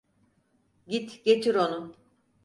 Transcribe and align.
Git 0.87 1.25
getir 1.25 1.55
onu. 1.55 1.95